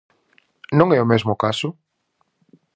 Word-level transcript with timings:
Non 0.77 0.87
é 0.97 0.99
o 1.01 1.09
mesmo 1.11 1.33
caso? 1.43 1.67